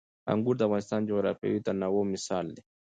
[0.31, 2.61] انګور د افغانستان د جغرافیوي تنوع مثال دی.